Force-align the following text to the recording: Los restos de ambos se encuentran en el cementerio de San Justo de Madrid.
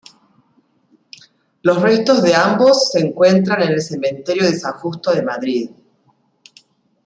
Los 1.61 1.79
restos 1.79 2.23
de 2.23 2.33
ambos 2.33 2.89
se 2.89 3.01
encuentran 3.01 3.61
en 3.61 3.73
el 3.73 3.83
cementerio 3.83 4.45
de 4.45 4.57
San 4.57 4.73
Justo 4.73 5.11
de 5.13 5.21
Madrid. 5.21 5.69